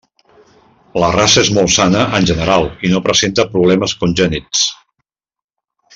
La 1.03 1.09
raça 1.15 1.43
és 1.47 1.51
molt 1.57 1.73
sana 1.75 2.01
en 2.19 2.25
general 2.31 2.67
i 2.89 2.93
no 2.95 3.03
presenta 3.11 3.49
problemes 3.53 3.95
congènits. 4.03 4.67